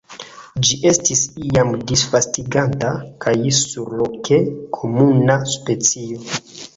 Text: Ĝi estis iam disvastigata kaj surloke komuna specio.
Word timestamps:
Ĝi 0.67 0.77
estis 0.91 1.19
iam 1.47 1.67
disvastigata 1.91 2.93
kaj 3.25 3.35
surloke 3.57 4.39
komuna 4.79 5.37
specio. 5.53 6.19